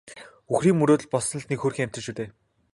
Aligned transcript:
Үрийн 0.55 0.77
мөрөөдөл 0.79 1.09
болсон 1.13 1.39
л 1.41 1.49
нэг 1.49 1.59
хөөрхий 1.61 1.83
амьтан 1.85 2.03
шүү 2.03 2.13
дээ. 2.17 2.29